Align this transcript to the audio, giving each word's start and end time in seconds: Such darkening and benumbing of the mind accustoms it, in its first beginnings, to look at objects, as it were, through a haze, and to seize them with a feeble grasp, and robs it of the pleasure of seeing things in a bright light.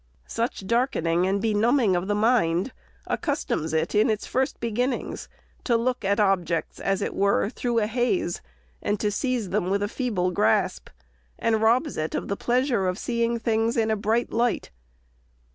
Such 0.25 0.65
darkening 0.65 1.27
and 1.27 1.39
benumbing 1.39 1.95
of 1.95 2.07
the 2.07 2.15
mind 2.15 2.71
accustoms 3.05 3.71
it, 3.71 3.93
in 3.93 4.09
its 4.09 4.25
first 4.25 4.59
beginnings, 4.59 5.29
to 5.65 5.77
look 5.77 6.03
at 6.03 6.19
objects, 6.19 6.79
as 6.79 7.03
it 7.03 7.13
were, 7.13 7.51
through 7.51 7.77
a 7.77 7.85
haze, 7.85 8.41
and 8.81 8.99
to 8.99 9.11
seize 9.11 9.51
them 9.51 9.69
with 9.69 9.83
a 9.83 9.87
feeble 9.87 10.31
grasp, 10.31 10.89
and 11.37 11.61
robs 11.61 11.97
it 11.97 12.15
of 12.15 12.29
the 12.29 12.35
pleasure 12.35 12.87
of 12.87 12.97
seeing 12.97 13.37
things 13.37 13.77
in 13.77 13.91
a 13.91 13.95
bright 13.95 14.31
light. 14.33 14.71